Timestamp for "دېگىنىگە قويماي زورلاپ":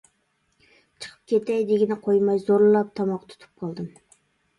1.71-2.89